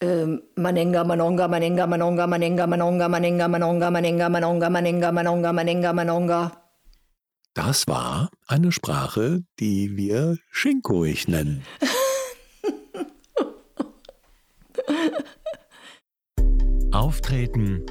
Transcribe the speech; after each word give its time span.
ähm, 0.00 0.42
Manenga, 0.56 1.04
Manonga, 1.04 1.46
Manenga, 1.48 1.86
Manonga, 1.86 2.26
Manenga, 2.26 2.66
Manonga, 2.66 3.08
Manenga, 3.08 3.48
Manonga, 3.48 3.90
Manenga, 3.90 4.28
Manonga, 4.28 4.70
Manenga, 4.70 5.12
Manonga, 5.12 5.52
Manenga, 5.52 5.92
Manonga. 5.92 6.52
Das 7.54 7.86
war 7.88 8.28
eine 8.46 8.70
Sprache, 8.72 9.42
die 9.58 9.96
wir 9.96 10.36
Schinkoig 10.50 11.28
nennen. 11.28 11.64
Auftreten, 16.92 17.84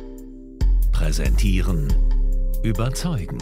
präsentieren, 0.92 1.92
überzeugen. 2.64 3.40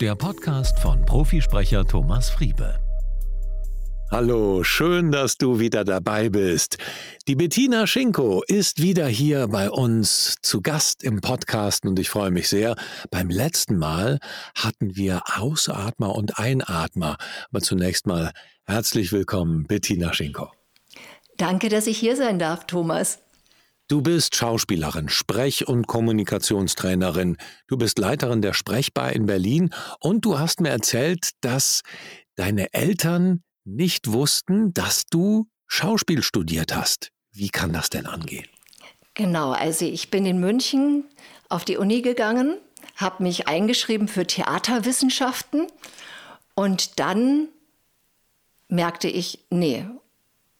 Der 0.00 0.14
Podcast 0.14 0.78
von 0.78 1.04
Profisprecher 1.04 1.84
Thomas 1.84 2.30
Friebe. 2.30 2.78
Hallo, 4.10 4.64
schön, 4.64 5.12
dass 5.12 5.36
du 5.36 5.58
wieder 5.60 5.84
dabei 5.84 6.30
bist. 6.30 6.78
Die 7.28 7.36
Bettina 7.36 7.86
Schinko 7.86 8.42
ist 8.46 8.80
wieder 8.80 9.06
hier 9.06 9.48
bei 9.48 9.68
uns 9.70 10.36
zu 10.40 10.62
Gast 10.62 11.04
im 11.04 11.20
Podcast 11.20 11.84
und 11.84 11.98
ich 11.98 12.08
freue 12.08 12.30
mich 12.30 12.48
sehr. 12.48 12.74
Beim 13.10 13.28
letzten 13.28 13.76
Mal 13.76 14.18
hatten 14.54 14.96
wir 14.96 15.20
Ausatmer 15.36 16.14
und 16.14 16.38
Einatmer. 16.38 17.18
Aber 17.50 17.60
zunächst 17.60 18.06
mal 18.06 18.32
herzlich 18.64 19.12
willkommen, 19.12 19.66
Bettina 19.66 20.14
Schinko. 20.14 20.50
Danke, 21.36 21.68
dass 21.68 21.86
ich 21.86 21.98
hier 21.98 22.16
sein 22.16 22.38
darf, 22.38 22.66
Thomas. 22.66 23.18
Du 23.88 24.00
bist 24.00 24.34
Schauspielerin, 24.34 25.10
Sprech- 25.10 25.68
und 25.68 25.86
Kommunikationstrainerin. 25.86 27.36
Du 27.66 27.76
bist 27.76 27.98
Leiterin 27.98 28.40
der 28.40 28.54
Sprechbar 28.54 29.12
in 29.12 29.26
Berlin 29.26 29.68
und 30.00 30.24
du 30.24 30.38
hast 30.38 30.62
mir 30.62 30.70
erzählt, 30.70 31.32
dass 31.42 31.82
deine 32.36 32.72
Eltern 32.72 33.42
nicht 33.68 34.12
wussten, 34.12 34.72
dass 34.72 35.04
du 35.06 35.46
Schauspiel 35.66 36.22
studiert 36.22 36.74
hast. 36.74 37.10
Wie 37.32 37.50
kann 37.50 37.72
das 37.72 37.90
denn 37.90 38.06
angehen? 38.06 38.46
Genau, 39.14 39.52
also 39.52 39.84
ich 39.84 40.10
bin 40.10 40.24
in 40.26 40.40
München 40.40 41.04
auf 41.48 41.64
die 41.64 41.76
Uni 41.76 42.02
gegangen, 42.02 42.56
habe 42.96 43.22
mich 43.22 43.46
eingeschrieben 43.46 44.08
für 44.08 44.26
Theaterwissenschaften 44.26 45.66
und 46.54 46.98
dann 46.98 47.48
merkte 48.68 49.08
ich, 49.08 49.40
nee, 49.50 49.86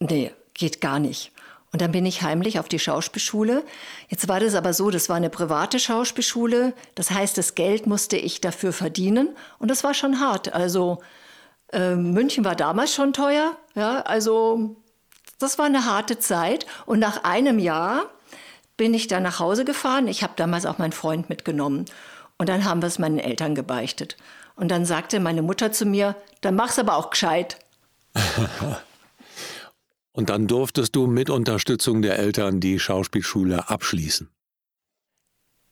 nee, 0.01 0.33
geht 0.55 0.81
gar 0.81 0.99
nicht. 0.99 1.33
Und 1.73 1.83
dann 1.83 1.93
bin 1.93 2.07
ich 2.07 2.23
heimlich 2.23 2.59
auf 2.59 2.69
die 2.69 2.79
Schauspielschule. 2.79 3.63
Jetzt 4.09 4.27
war 4.29 4.41
das 4.41 4.55
aber 4.55 4.73
so, 4.73 4.91
das 4.91 5.09
war 5.09 5.17
eine 5.17 5.29
private 5.29 5.79
Schauspielschule. 5.79 6.73
Das 6.95 7.11
heißt, 7.11 7.37
das 7.37 7.55
Geld 7.55 7.87
musste 7.87 8.17
ich 8.17 8.41
dafür 8.41 8.73
verdienen. 8.73 9.37
Und 9.59 9.71
das 9.71 9.85
war 9.85 9.93
schon 9.93 10.19
hart. 10.19 10.55
Also 10.55 11.03
äh, 11.73 11.95
München 11.95 12.45
war 12.45 12.57
damals 12.57 12.95
schon 12.95 13.13
teuer, 13.13 13.57
ja, 13.75 14.01
also 14.01 14.77
das 15.39 15.59
war 15.59 15.67
eine 15.67 15.85
harte 15.85 16.19
Zeit. 16.19 16.67
Und 16.87 16.99
nach 16.99 17.25
einem 17.25 17.59
Jahr 17.59 18.07
bin 18.77 18.95
ich 18.95 19.07
dann 19.07 19.23
nach 19.23 19.39
Hause 19.39 19.65
gefahren. 19.65 20.09
Ich 20.09 20.23
habe 20.23 20.33
damals 20.37 20.67
auch 20.67 20.79
meinen 20.79 20.93
Freund 20.93 21.29
mitgenommen. 21.29 21.85
Und 22.39 22.49
dann 22.49 22.65
haben 22.65 22.83
wir 22.83 22.87
es 22.87 22.99
meinen 22.99 23.19
Eltern 23.19 23.55
gebeichtet. 23.55 24.17
Und 24.57 24.71
dann 24.71 24.85
sagte 24.85 25.21
meine 25.21 25.43
Mutter 25.43 25.73
zu 25.73 25.87
mir, 25.87 26.17
dann 26.41 26.55
mach's 26.57 26.79
aber 26.79 26.97
auch 26.97 27.11
gescheit. 27.11 27.59
Und 30.13 30.31
dann 30.31 30.49
durftest 30.49 30.97
du 30.97 31.07
mit 31.07 31.31
Unterstützung 31.31 32.03
der 32.03 32.19
Eltern 32.19 32.59
die 32.59 32.81
Schauspielschule 32.81 33.69
abschließen. 33.69 34.29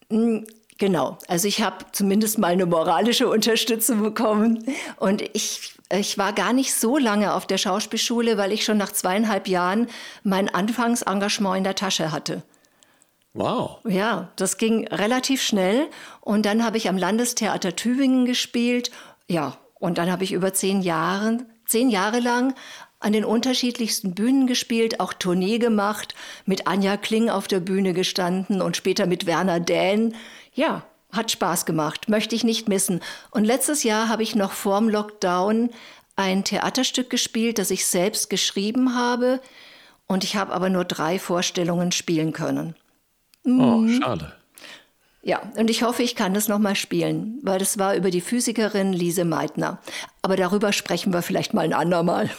Hm, 0.08 0.47
genau, 0.78 1.19
also 1.27 1.48
ich 1.48 1.62
habe 1.62 1.84
zumindest 1.91 2.39
mal 2.39 2.52
eine 2.52 2.67
moralische 2.67 3.28
Unterstützung 3.28 4.02
bekommen. 4.02 4.64
Und 4.98 5.22
ich 5.34 5.75
ich 5.91 6.19
war 6.19 6.33
gar 6.33 6.53
nicht 6.53 6.75
so 6.75 6.98
lange 6.98 7.34
auf 7.34 7.47
der 7.47 7.59
Schauspielschule, 7.59 8.37
weil 8.39 8.53
ich 8.53 8.65
schon 8.65 8.77
nach 8.77 8.92
zweieinhalb 8.92 9.48
Jahren 9.48 9.89
mein 10.23 10.53
Anfangsengagement 10.53 11.59
in 11.59 11.65
der 11.65 11.75
Tasche 11.75 12.12
hatte. 12.12 12.42
Wow. 13.34 13.79
Ja, 13.84 14.33
das 14.37 14.57
ging 14.57 14.89
relativ 14.89 15.42
schnell. 15.42 15.89
Und 16.20 16.47
dann 16.47 16.64
habe 16.64 16.79
ich 16.79 16.89
am 16.89 16.97
Landestheater 16.97 17.77
Tübingen 17.77 18.25
gespielt. 18.25 18.91
Ja, 19.29 19.58
und 19.75 19.98
dann 19.98 20.11
habe 20.11 20.25
ich 20.25 20.33
über 20.33 20.55
zehn 20.55 20.80
Jahre, 20.80 21.39
zehn 21.67 21.91
Jahre 21.91 22.20
lang 22.20 22.55
an 22.98 23.13
den 23.13 23.25
unterschiedlichsten 23.25 24.14
Bühnen 24.14 24.46
gespielt, 24.46 25.01
auch 25.01 25.13
Tournee 25.13 25.58
gemacht, 25.58 26.14
mit 26.46 26.67
Anja 26.67 26.96
Kling 26.96 27.29
auf 27.29 27.46
der 27.46 27.61
Bühne 27.61 27.92
gestanden 27.92 28.63
und 28.63 28.77
später 28.77 29.07
mit 29.07 29.27
Werner 29.27 29.61
Dähn. 29.61 30.14
Ja, 30.55 30.83
hat 31.16 31.30
Spaß 31.30 31.66
gemacht, 31.66 32.08
möchte 32.08 32.34
ich 32.34 32.44
nicht 32.44 32.68
missen. 32.68 33.00
Und 33.30 33.44
letztes 33.44 33.82
Jahr 33.82 34.08
habe 34.08 34.22
ich 34.22 34.34
noch 34.34 34.52
vorm 34.52 34.88
Lockdown 34.88 35.70
ein 36.16 36.44
Theaterstück 36.44 37.10
gespielt, 37.10 37.58
das 37.58 37.70
ich 37.70 37.86
selbst 37.86 38.30
geschrieben 38.30 38.94
habe. 38.94 39.40
Und 40.06 40.24
ich 40.24 40.36
habe 40.36 40.52
aber 40.52 40.70
nur 40.70 40.84
drei 40.84 41.18
Vorstellungen 41.18 41.92
spielen 41.92 42.32
können. 42.32 42.74
Oh, 43.44 43.48
mhm. 43.78 44.00
schade. 44.00 44.32
Ja, 45.22 45.42
und 45.56 45.70
ich 45.70 45.82
hoffe, 45.82 46.04
ich 46.04 46.14
kann 46.14 46.34
das 46.34 46.46
nochmal 46.46 46.77
spielen, 46.77 47.40
weil 47.42 47.58
das 47.58 47.78
war 47.78 47.96
über 47.96 48.10
die 48.10 48.20
Physikerin 48.20 48.92
Lise 48.92 49.24
Meitner. 49.24 49.80
Aber 50.22 50.36
darüber 50.36 50.72
sprechen 50.72 51.12
wir 51.12 51.22
vielleicht 51.22 51.52
mal 51.52 51.64
ein 51.64 51.72
andermal. 51.72 52.30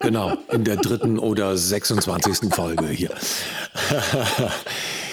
Genau, 0.00 0.36
in 0.50 0.64
der 0.64 0.76
dritten 0.76 1.18
oder 1.18 1.56
26. 1.56 2.52
Folge 2.52 2.88
hier. 2.88 3.10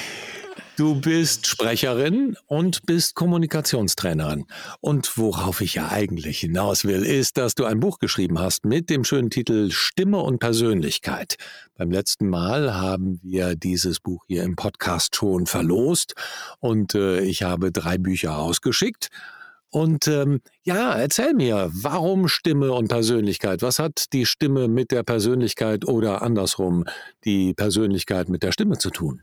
Du 0.82 1.00
bist 1.00 1.46
Sprecherin 1.46 2.36
und 2.48 2.88
bist 2.88 3.14
Kommunikationstrainerin. 3.14 4.48
Und 4.80 5.16
worauf 5.16 5.62
ich 5.62 5.76
ja 5.76 5.90
eigentlich 5.90 6.40
hinaus 6.40 6.86
will, 6.86 7.06
ist, 7.06 7.38
dass 7.38 7.54
du 7.54 7.66
ein 7.66 7.80
Buch 7.80 8.00
geschrieben 8.00 8.40
hast 8.40 8.66
mit 8.66 8.90
dem 8.90 9.04
schönen 9.04 9.30
Titel 9.30 9.70
Stimme 9.70 10.18
und 10.18 10.40
Persönlichkeit. 10.40 11.36
Beim 11.78 11.92
letzten 11.92 12.28
Mal 12.30 12.74
haben 12.74 13.20
wir 13.22 13.56
dieses 13.56 14.00
Buch 14.00 14.26
hier 14.26 14.42
im 14.42 14.56
Podcast 14.56 15.16
schon 15.16 15.46
verlost 15.46 16.16
und 16.58 16.96
äh, 16.96 17.20
ich 17.22 17.44
habe 17.44 17.72
drei 17.72 18.00
Bücher 18.00 18.40
ausgeschickt. 18.40 19.10
Und 19.70 20.08
ähm, 20.08 20.42
ja, 20.64 20.94
erzähl 20.94 21.36
mir, 21.36 21.70
warum 21.74 22.28
Stimme 22.28 22.72
und 22.72 22.88
Persönlichkeit? 22.88 23.62
Was 23.62 23.78
hat 23.78 24.06
die 24.14 24.26
Stimme 24.26 24.68
mit 24.68 24.90
der 24.90 25.04
Persönlichkeit 25.04 25.88
oder 25.88 26.24
andersrum 26.24 26.86
die 27.24 27.54
Persönlichkeit 27.54 28.30
mit 28.30 28.42
der 28.42 28.52
Stimme 28.52 28.80
zu 28.80 28.90
tun? 28.90 29.22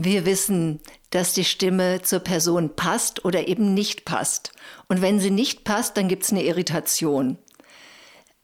Wir 0.00 0.24
wissen, 0.26 0.78
dass 1.10 1.32
die 1.32 1.44
Stimme 1.44 2.02
zur 2.02 2.20
Person 2.20 2.76
passt 2.76 3.24
oder 3.24 3.48
eben 3.48 3.74
nicht 3.74 4.04
passt. 4.04 4.52
Und 4.86 5.02
wenn 5.02 5.18
sie 5.18 5.32
nicht 5.32 5.64
passt, 5.64 5.96
dann 5.96 6.06
gibt 6.06 6.22
es 6.22 6.30
eine 6.30 6.44
Irritation. 6.44 7.36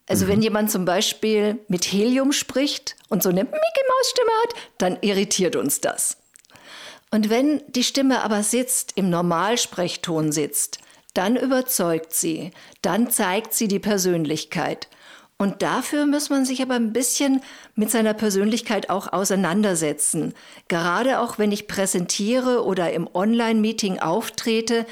Also 0.08 0.24
mhm. 0.24 0.30
wenn 0.30 0.42
jemand 0.42 0.72
zum 0.72 0.84
Beispiel 0.84 1.60
mit 1.68 1.84
Helium 1.84 2.32
spricht 2.32 2.96
und 3.08 3.22
so 3.22 3.28
eine 3.28 3.44
Mickey-Maus-Stimme 3.44 4.30
hat, 4.42 4.54
dann 4.78 4.98
irritiert 5.02 5.54
uns 5.54 5.80
das. 5.80 6.16
Und 7.12 7.30
wenn 7.30 7.62
die 7.68 7.84
Stimme 7.84 8.22
aber 8.22 8.42
sitzt, 8.42 8.90
im 8.96 9.08
Normalsprechton 9.08 10.32
sitzt, 10.32 10.78
dann 11.14 11.36
überzeugt 11.36 12.14
sie, 12.14 12.50
dann 12.82 13.12
zeigt 13.12 13.54
sie 13.54 13.68
die 13.68 13.78
Persönlichkeit. 13.78 14.88
Und 15.36 15.62
dafür 15.62 16.06
muss 16.06 16.30
man 16.30 16.44
sich 16.44 16.62
aber 16.62 16.74
ein 16.74 16.92
bisschen 16.92 17.42
mit 17.74 17.90
seiner 17.90 18.14
Persönlichkeit 18.14 18.88
auch 18.88 19.12
auseinandersetzen. 19.12 20.32
Gerade 20.68 21.18
auch 21.18 21.38
wenn 21.38 21.50
ich 21.50 21.66
präsentiere 21.66 22.64
oder 22.64 22.92
im 22.92 23.08
Online-Meeting 23.12 23.98
auftrete, 23.98 24.86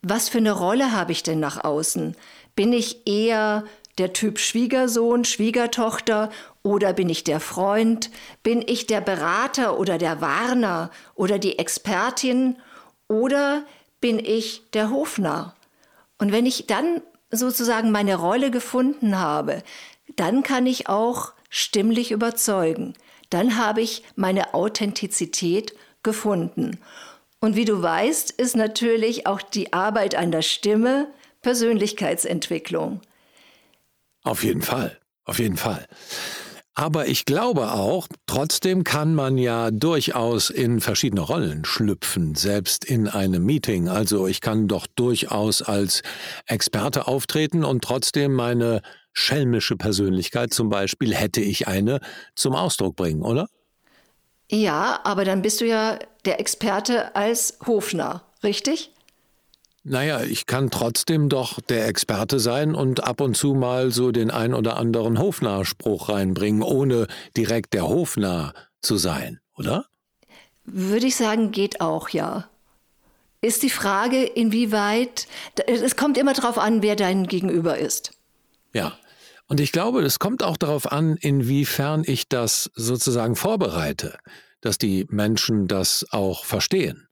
was 0.00 0.28
für 0.28 0.38
eine 0.38 0.52
Rolle 0.52 0.92
habe 0.92 1.12
ich 1.12 1.22
denn 1.22 1.40
nach 1.40 1.64
außen? 1.64 2.16
Bin 2.56 2.72
ich 2.72 3.06
eher 3.06 3.64
der 3.98 4.12
Typ 4.12 4.38
Schwiegersohn, 4.38 5.24
Schwiegertochter 5.24 6.30
oder 6.62 6.92
bin 6.92 7.08
ich 7.08 7.24
der 7.24 7.40
Freund? 7.40 8.10
Bin 8.42 8.62
ich 8.66 8.86
der 8.86 9.00
Berater 9.00 9.78
oder 9.78 9.98
der 9.98 10.20
Warner 10.20 10.90
oder 11.14 11.38
die 11.38 11.58
Expertin 11.58 12.56
oder 13.08 13.64
bin 14.00 14.18
ich 14.18 14.62
der 14.72 14.90
Hofnarr? 14.90 15.54
Und 16.18 16.32
wenn 16.32 16.46
ich 16.46 16.66
dann 16.66 17.02
sozusagen 17.36 17.90
meine 17.90 18.16
Rolle 18.16 18.50
gefunden 18.50 19.18
habe, 19.18 19.62
dann 20.16 20.42
kann 20.42 20.66
ich 20.66 20.88
auch 20.88 21.32
stimmlich 21.48 22.10
überzeugen. 22.10 22.94
Dann 23.30 23.56
habe 23.56 23.80
ich 23.80 24.02
meine 24.16 24.54
Authentizität 24.54 25.74
gefunden. 26.02 26.78
Und 27.40 27.56
wie 27.56 27.64
du 27.64 27.82
weißt, 27.82 28.30
ist 28.30 28.56
natürlich 28.56 29.26
auch 29.26 29.42
die 29.42 29.72
Arbeit 29.72 30.14
an 30.14 30.30
der 30.30 30.42
Stimme 30.42 31.08
Persönlichkeitsentwicklung. 31.42 33.00
Auf 34.22 34.42
jeden 34.42 34.62
Fall, 34.62 34.98
auf 35.24 35.38
jeden 35.38 35.56
Fall. 35.56 35.86
Aber 36.76 37.06
ich 37.06 37.24
glaube 37.24 37.72
auch, 37.72 38.08
trotzdem 38.26 38.82
kann 38.82 39.14
man 39.14 39.38
ja 39.38 39.70
durchaus 39.70 40.50
in 40.50 40.80
verschiedene 40.80 41.20
Rollen 41.20 41.64
schlüpfen, 41.64 42.34
selbst 42.34 42.84
in 42.84 43.06
einem 43.06 43.44
Meeting. 43.44 43.88
Also 43.88 44.26
ich 44.26 44.40
kann 44.40 44.66
doch 44.66 44.88
durchaus 44.88 45.62
als 45.62 46.02
Experte 46.46 47.06
auftreten 47.06 47.64
und 47.64 47.84
trotzdem 47.84 48.34
meine 48.34 48.82
schelmische 49.12 49.76
Persönlichkeit 49.76 50.52
zum 50.52 50.68
Beispiel, 50.68 51.14
hätte 51.14 51.40
ich 51.40 51.68
eine, 51.68 52.00
zum 52.34 52.56
Ausdruck 52.56 52.96
bringen, 52.96 53.22
oder? 53.22 53.46
Ja, 54.50 55.00
aber 55.04 55.24
dann 55.24 55.42
bist 55.42 55.60
du 55.60 55.66
ja 55.66 55.98
der 56.24 56.40
Experte 56.40 57.14
als 57.14 57.58
Hofner, 57.66 58.24
richtig? 58.42 58.93
Naja, 59.86 60.22
ich 60.22 60.46
kann 60.46 60.70
trotzdem 60.70 61.28
doch 61.28 61.60
der 61.60 61.86
Experte 61.86 62.38
sein 62.40 62.74
und 62.74 63.04
ab 63.04 63.20
und 63.20 63.36
zu 63.36 63.52
mal 63.52 63.90
so 63.90 64.12
den 64.12 64.30
ein 64.30 64.54
oder 64.54 64.78
anderen 64.78 65.18
Hofnarrspruch 65.18 66.08
reinbringen, 66.08 66.62
ohne 66.62 67.06
direkt 67.36 67.74
der 67.74 67.86
Hofnarr 67.86 68.54
zu 68.80 68.96
sein, 68.96 69.40
oder? 69.56 69.84
Würde 70.64 71.06
ich 71.06 71.16
sagen, 71.16 71.50
geht 71.50 71.82
auch, 71.82 72.08
ja. 72.08 72.48
Ist 73.42 73.62
die 73.62 73.68
Frage, 73.68 74.24
inwieweit, 74.24 75.26
es 75.66 75.96
kommt 75.96 76.16
immer 76.16 76.32
darauf 76.32 76.56
an, 76.56 76.80
wer 76.80 76.96
dein 76.96 77.26
Gegenüber 77.26 77.76
ist. 77.76 78.12
Ja. 78.72 78.98
Und 79.48 79.60
ich 79.60 79.72
glaube, 79.72 80.00
es 80.00 80.18
kommt 80.18 80.42
auch 80.42 80.56
darauf 80.56 80.90
an, 80.90 81.18
inwiefern 81.18 82.04
ich 82.06 82.26
das 82.30 82.70
sozusagen 82.74 83.36
vorbereite, 83.36 84.16
dass 84.62 84.78
die 84.78 85.06
Menschen 85.10 85.68
das 85.68 86.06
auch 86.10 86.46
verstehen. 86.46 87.06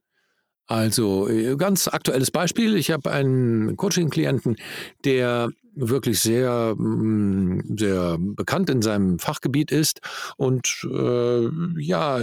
Also 0.67 1.27
äh, 1.27 1.55
ganz 1.57 1.87
aktuelles 1.87 2.31
Beispiel. 2.31 2.75
Ich 2.77 2.91
habe 2.91 3.11
einen 3.11 3.75
Coaching-Klienten, 3.75 4.55
der 5.03 5.49
wirklich 5.75 6.19
sehr, 6.19 6.75
mm, 6.75 7.75
sehr 7.77 8.17
bekannt 8.19 8.69
in 8.69 8.81
seinem 8.81 9.19
Fachgebiet 9.19 9.71
ist 9.71 9.99
und 10.37 10.87
äh, 10.89 11.49
ja, 11.79 12.19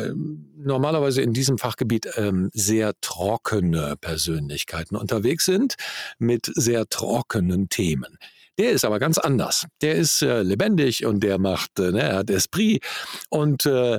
normalerweise 0.56 1.22
in 1.22 1.32
diesem 1.32 1.58
Fachgebiet 1.58 2.08
ähm, 2.16 2.50
sehr 2.52 2.92
trockene 3.00 3.96
Persönlichkeiten 4.00 4.96
unterwegs 4.96 5.44
sind 5.44 5.75
mit 6.19 6.50
sehr 6.54 6.88
trockenen 6.88 7.69
Themen. 7.69 8.19
Der 8.58 8.72
ist 8.72 8.84
aber 8.84 8.98
ganz 8.98 9.19
anders. 9.19 9.66
Der 9.81 9.94
ist 9.94 10.22
äh, 10.22 10.42
lebendig 10.42 11.04
und 11.06 11.20
der 11.20 11.38
macht, 11.38 11.78
äh, 11.78 11.92
ne, 11.92 12.02
er 12.02 12.16
hat 12.19 12.31
Esprit. 12.31 12.84
Und 13.31 13.66
äh, 13.66 13.98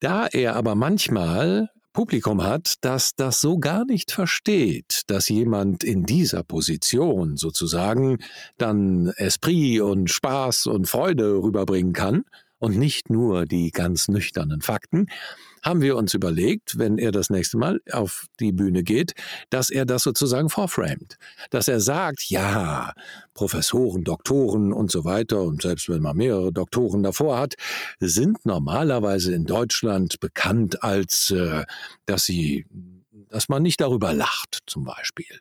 da 0.00 0.26
er 0.26 0.56
aber 0.56 0.74
manchmal 0.74 1.70
Publikum 2.00 2.42
hat, 2.42 2.76
das 2.80 3.14
das 3.14 3.42
so 3.42 3.58
gar 3.58 3.84
nicht 3.84 4.10
versteht, 4.10 5.02
dass 5.08 5.28
jemand 5.28 5.84
in 5.84 6.04
dieser 6.04 6.42
Position 6.42 7.36
sozusagen 7.36 8.20
dann 8.56 9.12
Esprit 9.16 9.82
und 9.82 10.08
Spaß 10.08 10.64
und 10.64 10.88
Freude 10.88 11.42
rüberbringen 11.42 11.92
kann 11.92 12.24
und 12.58 12.78
nicht 12.78 13.10
nur 13.10 13.44
die 13.44 13.70
ganz 13.70 14.08
nüchternen 14.08 14.62
Fakten, 14.62 15.08
haben 15.62 15.82
wir 15.82 15.96
uns 15.96 16.14
überlegt, 16.14 16.78
wenn 16.78 16.98
er 16.98 17.12
das 17.12 17.30
nächste 17.30 17.58
Mal 17.58 17.80
auf 17.92 18.26
die 18.38 18.52
Bühne 18.52 18.82
geht, 18.82 19.12
dass 19.50 19.70
er 19.70 19.84
das 19.84 20.02
sozusagen 20.02 20.48
vorframet. 20.48 21.16
Dass 21.50 21.68
er 21.68 21.80
sagt, 21.80 22.30
ja, 22.30 22.92
Professoren, 23.34 24.04
Doktoren 24.04 24.72
und 24.72 24.90
so 24.90 25.04
weiter, 25.04 25.42
und 25.42 25.62
selbst 25.62 25.88
wenn 25.88 26.02
man 26.02 26.16
mehrere 26.16 26.52
Doktoren 26.52 27.02
davor 27.02 27.38
hat, 27.38 27.54
sind 27.98 28.44
normalerweise 28.46 29.34
in 29.34 29.44
Deutschland 29.44 30.20
bekannt 30.20 30.82
als, 30.82 31.30
äh, 31.30 31.64
dass 32.06 32.24
sie, 32.24 32.66
dass 33.28 33.48
man 33.48 33.62
nicht 33.62 33.80
darüber 33.80 34.12
lacht, 34.12 34.60
zum 34.66 34.84
Beispiel. 34.84 35.40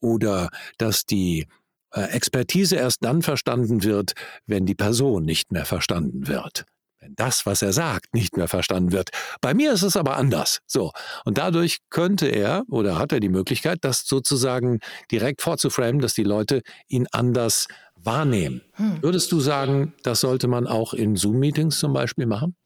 Oder 0.00 0.50
dass 0.78 1.04
die 1.04 1.46
äh, 1.92 2.02
Expertise 2.02 2.76
erst 2.76 3.04
dann 3.04 3.22
verstanden 3.22 3.82
wird, 3.82 4.12
wenn 4.46 4.66
die 4.66 4.74
Person 4.74 5.24
nicht 5.24 5.52
mehr 5.52 5.64
verstanden 5.64 6.26
wird 6.28 6.64
wenn 7.00 7.14
das, 7.14 7.46
was 7.46 7.62
er 7.62 7.72
sagt, 7.72 8.14
nicht 8.14 8.36
mehr 8.36 8.48
verstanden 8.48 8.92
wird. 8.92 9.10
Bei 9.40 9.54
mir 9.54 9.72
ist 9.72 9.82
es 9.82 9.96
aber 9.96 10.16
anders. 10.16 10.60
So. 10.66 10.92
Und 11.24 11.38
dadurch 11.38 11.78
könnte 11.90 12.26
er 12.26 12.64
oder 12.68 12.98
hat 12.98 13.12
er 13.12 13.20
die 13.20 13.28
Möglichkeit, 13.28 13.78
das 13.82 14.06
sozusagen 14.06 14.80
direkt 15.10 15.42
vorzuframen, 15.42 16.00
dass 16.00 16.14
die 16.14 16.24
Leute 16.24 16.62
ihn 16.88 17.06
anders 17.12 17.68
wahrnehmen. 17.96 18.62
Hm. 18.74 19.02
Würdest 19.02 19.32
du 19.32 19.40
sagen, 19.40 19.94
das 20.02 20.20
sollte 20.20 20.48
man 20.48 20.66
auch 20.66 20.94
in 20.94 21.16
Zoom-Meetings 21.16 21.78
zum 21.78 21.92
Beispiel 21.92 22.26
machen? 22.26 22.56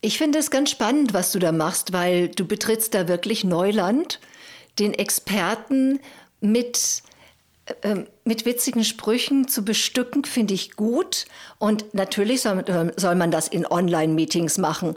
Ich 0.00 0.18
finde 0.18 0.38
es 0.38 0.50
ganz 0.50 0.70
spannend, 0.70 1.14
was 1.14 1.32
du 1.32 1.38
da 1.38 1.52
machst, 1.52 1.92
weil 1.92 2.28
du 2.28 2.44
betrittst 2.44 2.92
da 2.94 3.08
wirklich 3.08 3.44
Neuland, 3.44 4.20
den 4.78 4.94
Experten 4.94 6.00
mit 6.40 7.02
mit 8.24 8.44
witzigen 8.44 8.84
Sprüchen 8.84 9.48
zu 9.48 9.64
bestücken, 9.64 10.24
finde 10.24 10.54
ich 10.54 10.76
gut. 10.76 11.26
Und 11.58 11.94
natürlich 11.94 12.42
soll, 12.42 12.64
ähm, 12.68 12.92
soll 12.96 13.14
man 13.14 13.30
das 13.30 13.48
in 13.48 13.66
Online-Meetings 13.66 14.58
machen. 14.58 14.96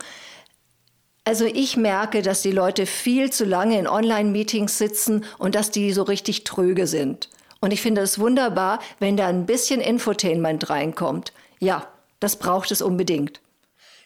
Also 1.23 1.45
ich 1.45 1.75
merke, 1.75 2.21
dass 2.21 2.43
die 2.43 2.51
Leute 2.51 2.85
viel 2.85 3.31
zu 3.31 3.45
lange 3.45 3.79
in 3.79 3.87
Online-Meetings 3.87 4.77
sitzen 4.77 5.25
und 5.39 5.55
dass 5.55 5.71
die 5.71 5.91
so 5.91 6.03
richtig 6.03 6.43
tröge 6.43 6.85
sind. 6.85 7.29
Und 7.61 7.71
ich 7.71 7.81
finde 7.81 8.01
es 8.01 8.19
wunderbar, 8.19 8.79
wenn 8.99 9.17
da 9.17 9.27
ein 9.27 9.47
bisschen 9.47 9.81
Infotainment 9.81 10.69
reinkommt. 10.69 11.33
Ja, 11.59 11.87
das 12.19 12.37
braucht 12.37 12.71
es 12.71 12.83
unbedingt. 12.83 13.41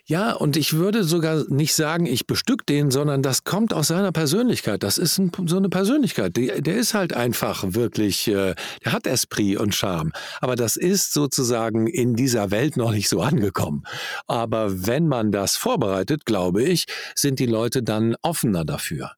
Ja, 0.09 0.33
und 0.33 0.57
ich 0.57 0.73
würde 0.73 1.03
sogar 1.03 1.45
nicht 1.49 1.75
sagen, 1.75 2.07
ich 2.07 2.25
bestück 2.25 2.65
den, 2.65 2.89
sondern 2.89 3.21
das 3.21 3.43
kommt 3.43 3.75
aus 3.75 3.89
seiner 3.89 4.11
Persönlichkeit. 4.11 4.81
Das 4.81 4.97
ist 4.97 5.19
ein, 5.19 5.31
so 5.45 5.57
eine 5.57 5.69
Persönlichkeit. 5.69 6.35
Der, 6.35 6.61
der 6.61 6.77
ist 6.77 6.95
halt 6.95 7.13
einfach 7.13 7.63
wirklich, 7.75 8.27
äh, 8.27 8.55
der 8.83 8.91
hat 8.91 9.05
Esprit 9.05 9.59
und 9.59 9.75
Charme. 9.75 10.11
Aber 10.41 10.55
das 10.55 10.77
ist 10.77 11.13
sozusagen 11.13 11.85
in 11.85 12.15
dieser 12.15 12.49
Welt 12.49 12.75
noch 12.75 12.89
nicht 12.89 13.07
so 13.07 13.21
angekommen. 13.21 13.83
Aber 14.25 14.87
wenn 14.87 15.07
man 15.07 15.31
das 15.31 15.57
vorbereitet, 15.57 16.25
glaube 16.25 16.63
ich, 16.63 16.85
sind 17.13 17.37
die 17.37 17.45
Leute 17.45 17.83
dann 17.83 18.15
offener 18.23 18.65
dafür 18.65 19.11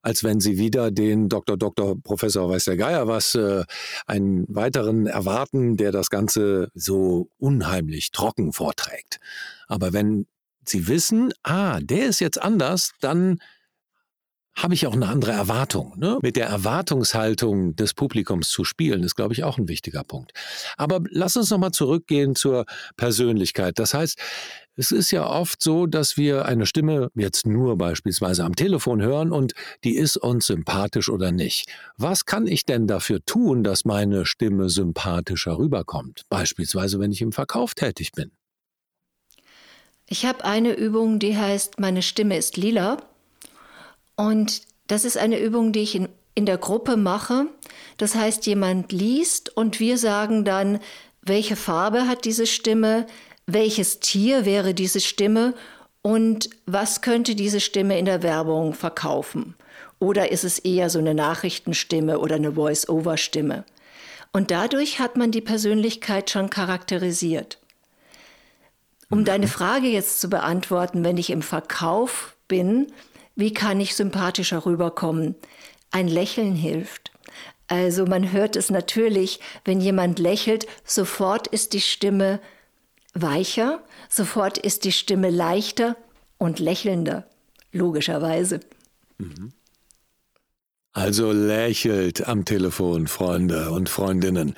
als 0.00 0.24
wenn 0.24 0.40
sie 0.40 0.56
wieder 0.56 0.90
den 0.90 1.28
Dr. 1.28 1.58
Dr. 1.58 2.00
Professor 2.00 2.48
Weiß 2.48 2.64
der 2.64 2.78
Geier 2.78 3.08
was, 3.08 3.34
äh, 3.34 3.64
einen 4.06 4.46
weiteren 4.48 5.06
erwarten, 5.06 5.76
der 5.76 5.92
das 5.92 6.08
Ganze 6.08 6.70
so 6.72 7.28
unheimlich 7.36 8.10
trocken 8.12 8.54
vorträgt. 8.54 9.18
Aber 9.66 9.92
wenn 9.92 10.26
sie 10.68 10.88
wissen, 10.88 11.32
ah, 11.42 11.80
der 11.80 12.06
ist 12.06 12.20
jetzt 12.20 12.40
anders, 12.40 12.92
dann 13.00 13.38
habe 14.58 14.74
ich 14.74 14.86
auch 14.86 14.92
eine 14.92 15.06
andere 15.06 15.32
Erwartung. 15.32 15.94
Ne? 15.96 16.18
Mit 16.20 16.36
der 16.36 16.46
Erwartungshaltung 16.46 17.76
des 17.76 17.94
Publikums 17.94 18.50
zu 18.50 18.64
spielen, 18.64 19.04
ist, 19.04 19.14
glaube 19.14 19.32
ich, 19.32 19.44
auch 19.44 19.56
ein 19.56 19.68
wichtiger 19.68 20.02
Punkt. 20.02 20.32
Aber 20.76 21.00
lass 21.10 21.36
uns 21.36 21.50
nochmal 21.50 21.70
zurückgehen 21.70 22.34
zur 22.34 22.66
Persönlichkeit. 22.96 23.78
Das 23.78 23.94
heißt, 23.94 24.18
es 24.74 24.90
ist 24.90 25.10
ja 25.10 25.26
oft 25.26 25.62
so, 25.62 25.86
dass 25.86 26.16
wir 26.16 26.46
eine 26.46 26.66
Stimme 26.66 27.10
jetzt 27.14 27.46
nur 27.46 27.78
beispielsweise 27.78 28.44
am 28.44 28.56
Telefon 28.56 29.00
hören 29.00 29.32
und 29.32 29.52
die 29.84 29.96
ist 29.96 30.16
uns 30.16 30.46
sympathisch 30.46 31.08
oder 31.08 31.30
nicht. 31.30 31.68
Was 31.96 32.26
kann 32.26 32.46
ich 32.46 32.64
denn 32.64 32.86
dafür 32.86 33.24
tun, 33.24 33.62
dass 33.62 33.84
meine 33.84 34.26
Stimme 34.26 34.70
sympathischer 34.70 35.58
rüberkommt? 35.58 36.22
Beispielsweise, 36.28 36.98
wenn 36.98 37.12
ich 37.12 37.22
im 37.22 37.32
Verkauf 37.32 37.74
tätig 37.74 38.12
bin. 38.12 38.32
Ich 40.08 40.24
habe 40.24 40.44
eine 40.44 40.72
Übung, 40.72 41.18
die 41.18 41.36
heißt 41.36 41.78
Meine 41.78 42.02
Stimme 42.02 42.36
ist 42.36 42.56
lila. 42.56 42.96
Und 44.16 44.62
das 44.86 45.04
ist 45.04 45.18
eine 45.18 45.38
Übung, 45.38 45.72
die 45.72 45.80
ich 45.80 45.94
in, 45.94 46.08
in 46.34 46.46
der 46.46 46.56
Gruppe 46.56 46.96
mache. 46.96 47.46
Das 47.98 48.14
heißt, 48.14 48.46
jemand 48.46 48.90
liest 48.90 49.54
und 49.54 49.80
wir 49.80 49.98
sagen 49.98 50.44
dann, 50.44 50.80
welche 51.20 51.56
Farbe 51.56 52.08
hat 52.08 52.24
diese 52.24 52.46
Stimme, 52.46 53.06
welches 53.46 54.00
Tier 54.00 54.46
wäre 54.46 54.72
diese 54.72 55.00
Stimme 55.00 55.54
und 56.00 56.48
was 56.64 57.02
könnte 57.02 57.34
diese 57.34 57.60
Stimme 57.60 57.98
in 57.98 58.06
der 58.06 58.22
Werbung 58.22 58.72
verkaufen. 58.72 59.54
Oder 59.98 60.32
ist 60.32 60.44
es 60.44 60.58
eher 60.58 60.88
so 60.90 60.98
eine 61.00 61.14
Nachrichtenstimme 61.14 62.18
oder 62.18 62.36
eine 62.36 62.52
Voice-over-Stimme? 62.52 63.64
Und 64.32 64.50
dadurch 64.50 65.00
hat 65.00 65.16
man 65.16 65.32
die 65.32 65.40
Persönlichkeit 65.40 66.30
schon 66.30 66.50
charakterisiert. 66.50 67.58
Um 69.10 69.24
deine 69.24 69.46
mhm. 69.46 69.50
Frage 69.50 69.86
jetzt 69.86 70.20
zu 70.20 70.28
beantworten, 70.28 71.04
wenn 71.04 71.16
ich 71.16 71.30
im 71.30 71.42
Verkauf 71.42 72.36
bin, 72.46 72.88
wie 73.36 73.54
kann 73.54 73.80
ich 73.80 73.94
sympathischer 73.94 74.66
rüberkommen? 74.66 75.34
Ein 75.90 76.08
Lächeln 76.08 76.54
hilft. 76.54 77.12
Also 77.68 78.06
man 78.06 78.32
hört 78.32 78.56
es 78.56 78.70
natürlich, 78.70 79.40
wenn 79.64 79.80
jemand 79.80 80.18
lächelt, 80.18 80.66
sofort 80.84 81.46
ist 81.46 81.74
die 81.74 81.80
Stimme 81.80 82.40
weicher, 83.14 83.82
sofort 84.08 84.58
ist 84.58 84.84
die 84.84 84.92
Stimme 84.92 85.30
leichter 85.30 85.96
und 86.38 86.58
lächelnder, 86.58 87.28
logischerweise. 87.72 88.60
Mhm. 89.18 89.52
Also 90.92 91.30
lächelt 91.30 92.26
am 92.26 92.44
Telefon, 92.44 93.06
Freunde 93.06 93.70
und 93.70 93.88
Freundinnen. 93.88 94.56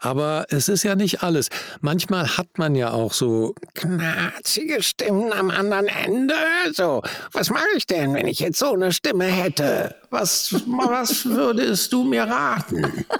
Aber 0.00 0.46
es 0.48 0.68
ist 0.68 0.82
ja 0.82 0.94
nicht 0.94 1.22
alles. 1.22 1.50
Manchmal 1.80 2.38
hat 2.38 2.56
man 2.56 2.74
ja 2.74 2.92
auch 2.92 3.12
so 3.12 3.54
knarzige 3.74 4.82
Stimmen 4.82 5.32
am 5.32 5.50
anderen 5.50 5.88
Ende. 5.88 6.34
So, 6.72 7.02
was 7.32 7.50
mache 7.50 7.68
ich 7.76 7.86
denn, 7.86 8.14
wenn 8.14 8.26
ich 8.26 8.40
jetzt 8.40 8.58
so 8.58 8.72
eine 8.72 8.92
Stimme 8.92 9.26
hätte? 9.26 9.94
Was, 10.08 10.54
was 10.66 11.26
würdest 11.26 11.92
du 11.92 12.04
mir 12.04 12.24
raten? 12.24 13.04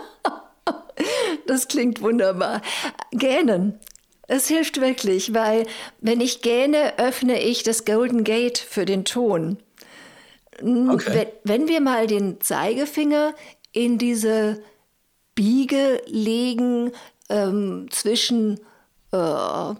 Das 1.46 1.66
klingt 1.66 2.02
wunderbar. 2.02 2.60
Gähnen. 3.10 3.78
Es 4.28 4.48
hilft 4.48 4.80
wirklich, 4.80 5.32
weil 5.32 5.66
wenn 6.00 6.20
ich 6.20 6.42
gähne, 6.42 6.98
öffne 6.98 7.42
ich 7.42 7.62
das 7.62 7.86
Golden 7.86 8.22
Gate 8.22 8.58
für 8.58 8.84
den 8.84 9.06
Ton. 9.06 9.56
Okay. 10.60 11.28
Wenn 11.42 11.68
wir 11.68 11.80
mal 11.80 12.06
den 12.06 12.40
Zeigefinger 12.40 13.34
in 13.72 13.96
diese 13.96 14.62
Biege 15.40 16.02
legen 16.04 16.92
ähm, 17.30 17.86
zwischen 17.90 18.60
äh, 19.10 19.74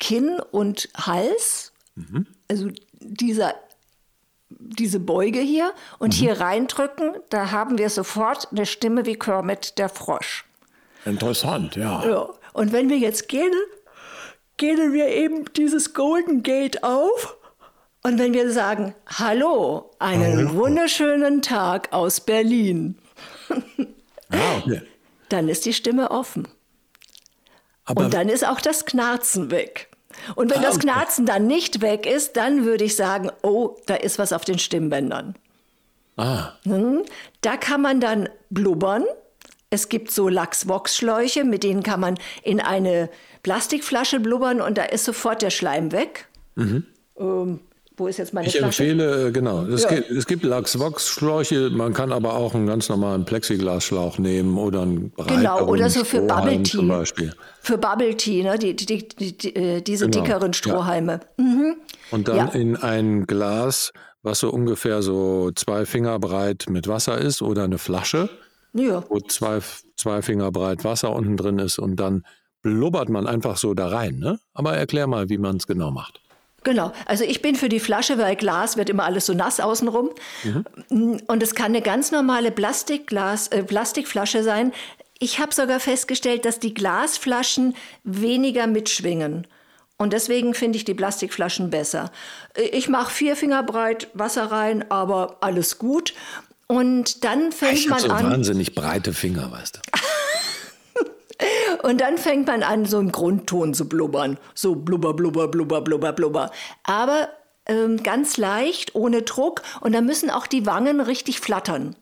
Kinn 0.00 0.40
und 0.52 0.88
Hals. 0.96 1.74
Mhm. 1.96 2.26
Also 2.48 2.70
dieser 3.00 3.52
diese 4.48 5.00
Beuge 5.00 5.40
hier 5.40 5.74
und 5.98 6.14
mhm. 6.14 6.18
hier 6.18 6.40
reindrücken, 6.40 7.12
da 7.28 7.50
haben 7.50 7.76
wir 7.76 7.90
sofort 7.90 8.48
eine 8.52 8.64
Stimme 8.64 9.04
wie 9.04 9.16
Kermit 9.16 9.76
der 9.76 9.90
Frosch. 9.90 10.46
Interessant, 11.04 11.76
ja. 11.76 12.02
ja. 12.08 12.30
Und 12.54 12.72
wenn 12.72 12.88
wir 12.88 12.96
jetzt 12.96 13.28
gehen, 13.28 13.52
gehen 14.56 14.94
wir 14.94 15.08
eben 15.08 15.52
dieses 15.52 15.92
Golden 15.92 16.42
Gate 16.42 16.82
auf. 16.82 17.36
Und 18.02 18.18
wenn 18.18 18.32
wir 18.32 18.50
sagen, 18.50 18.94
hallo, 19.06 19.90
einen 19.98 20.54
wunderschönen 20.54 21.42
Tag 21.42 21.92
aus 21.92 22.20
Berlin, 22.20 22.96
ah, 24.30 24.58
okay. 24.58 24.82
dann 25.28 25.48
ist 25.48 25.64
die 25.64 25.72
Stimme 25.72 26.10
offen. 26.10 26.48
Aber 27.84 28.04
und 28.04 28.14
dann 28.14 28.28
ist 28.28 28.46
auch 28.46 28.60
das 28.60 28.84
Knarzen 28.84 29.50
weg. 29.50 29.88
Und 30.34 30.50
wenn 30.50 30.58
ah, 30.58 30.62
das 30.62 30.78
Knarzen 30.78 31.24
okay. 31.24 31.34
dann 31.34 31.46
nicht 31.46 31.80
weg 31.80 32.06
ist, 32.06 32.36
dann 32.36 32.64
würde 32.64 32.84
ich 32.84 32.96
sagen, 32.96 33.30
oh, 33.42 33.76
da 33.86 33.94
ist 33.94 34.18
was 34.18 34.32
auf 34.32 34.44
den 34.44 34.58
Stimmbändern. 34.58 35.36
Ah. 36.16 36.52
Hm? 36.64 37.02
Da 37.42 37.56
kann 37.56 37.82
man 37.82 38.00
dann 38.00 38.28
blubbern. 38.50 39.04
Es 39.70 39.88
gibt 39.88 40.10
so 40.10 40.28
Lachs-Vox-Schläuche, 40.28 41.44
mit 41.44 41.62
denen 41.62 41.82
kann 41.82 42.00
man 42.00 42.18
in 42.42 42.60
eine 42.60 43.10
Plastikflasche 43.42 44.20
blubbern 44.20 44.60
und 44.60 44.78
da 44.78 44.84
ist 44.84 45.04
sofort 45.04 45.42
der 45.42 45.50
Schleim 45.50 45.92
weg. 45.92 46.28
Mhm. 46.54 46.86
Ähm, 47.18 47.60
wo 47.96 48.08
ist 48.08 48.18
jetzt 48.18 48.34
meine 48.34 48.46
ich 48.46 48.56
Flasche? 48.58 48.84
Empfehle, 48.84 49.28
äh, 49.28 49.32
genau, 49.32 49.62
es, 49.62 49.84
ja. 49.84 49.88
gibt, 49.88 50.10
es 50.10 50.26
gibt 50.26 50.44
Lachs-Vox-Schläuche, 50.44 51.70
man 51.70 51.94
kann 51.94 52.12
aber 52.12 52.34
auch 52.34 52.54
einen 52.54 52.66
ganz 52.66 52.88
normalen 52.88 53.24
Plexiglasschlauch 53.24 54.18
nehmen 54.18 54.58
oder 54.58 54.82
einen 54.82 55.12
Genau, 55.26 55.66
oder 55.66 55.88
so 55.88 56.04
für 56.04 56.20
Bubble 56.20 56.62
Tea. 56.62 56.78
Zum 56.78 56.88
Beispiel. 56.88 57.32
Für 57.60 57.78
Bubble 57.78 58.14
Tea, 58.16 58.42
ne? 58.42 58.58
die, 58.58 58.76
die, 58.76 59.08
die, 59.08 59.56
äh, 59.56 59.80
diese 59.80 60.08
genau. 60.08 60.24
dickeren 60.24 60.52
Strohhalme. 60.52 61.20
Ja. 61.38 61.44
Mhm. 61.44 61.76
Und 62.10 62.28
dann 62.28 62.36
ja. 62.36 62.46
in 62.46 62.76
ein 62.76 63.26
Glas, 63.26 63.92
was 64.22 64.40
so 64.40 64.50
ungefähr 64.50 65.00
so 65.00 65.50
zwei 65.54 65.86
Finger 65.86 66.18
breit 66.18 66.66
mit 66.68 66.88
Wasser 66.88 67.18
ist 67.18 67.40
oder 67.40 67.64
eine 67.64 67.78
Flasche, 67.78 68.28
ja. 68.74 69.02
wo 69.08 69.20
zwei, 69.20 69.60
zwei 69.96 70.20
Finger 70.20 70.52
breit 70.52 70.84
Wasser 70.84 71.14
unten 71.14 71.36
drin 71.36 71.58
ist 71.58 71.78
und 71.78 71.96
dann 71.96 72.24
blubbert 72.62 73.08
man 73.08 73.26
einfach 73.26 73.56
so 73.56 73.72
da 73.72 73.88
rein. 73.88 74.18
Ne? 74.18 74.38
Aber 74.52 74.76
erklär 74.76 75.06
mal, 75.06 75.28
wie 75.28 75.38
man 75.38 75.56
es 75.56 75.66
genau 75.66 75.90
macht. 75.90 76.20
Genau. 76.66 76.90
Also 77.04 77.22
ich 77.22 77.42
bin 77.42 77.54
für 77.54 77.68
die 77.68 77.78
Flasche, 77.78 78.18
weil 78.18 78.34
Glas 78.34 78.76
wird 78.76 78.90
immer 78.90 79.04
alles 79.04 79.26
so 79.26 79.34
nass 79.34 79.60
außenrum. 79.60 80.10
Mhm. 80.42 81.20
Und 81.28 81.40
es 81.40 81.54
kann 81.54 81.66
eine 81.66 81.80
ganz 81.80 82.10
normale 82.10 82.50
Plastikglas, 82.50 83.46
äh, 83.48 83.62
Plastikflasche 83.62 84.42
sein. 84.42 84.72
Ich 85.20 85.38
habe 85.38 85.54
sogar 85.54 85.78
festgestellt, 85.78 86.44
dass 86.44 86.58
die 86.58 86.74
Glasflaschen 86.74 87.76
weniger 88.02 88.66
mitschwingen. 88.66 89.46
Und 89.96 90.12
deswegen 90.12 90.54
finde 90.54 90.76
ich 90.76 90.84
die 90.84 90.94
Plastikflaschen 90.94 91.70
besser. 91.70 92.10
Ich 92.72 92.88
mache 92.88 93.12
vier 93.12 93.36
Finger 93.36 93.62
breit 93.62 94.08
Wasser 94.12 94.50
rein, 94.50 94.90
aber 94.90 95.36
alles 95.42 95.78
gut. 95.78 96.14
Und 96.66 97.22
dann 97.22 97.52
fängt 97.52 97.74
ich 97.74 97.88
man 97.88 98.00
so 98.00 98.08
an. 98.08 98.28
wahnsinnig 98.28 98.74
breite 98.74 99.12
Finger, 99.12 99.52
weißt 99.52 99.76
du. 99.76 99.80
Und 101.82 102.00
dann 102.00 102.18
fängt 102.18 102.46
man 102.46 102.62
an, 102.62 102.84
so 102.84 102.98
im 102.98 103.12
Grundton 103.12 103.74
zu 103.74 103.88
blubbern. 103.88 104.38
So 104.54 104.74
blubber, 104.74 105.14
blubber, 105.14 105.48
blubber, 105.48 105.80
blubber, 105.80 106.12
blubber. 106.12 106.50
Aber 106.84 107.28
ähm, 107.66 108.02
ganz 108.02 108.36
leicht, 108.36 108.94
ohne 108.94 109.22
Druck. 109.22 109.62
Und 109.80 109.92
da 109.92 110.00
müssen 110.00 110.30
auch 110.30 110.46
die 110.46 110.66
Wangen 110.66 111.00
richtig 111.00 111.40
flattern. 111.40 111.96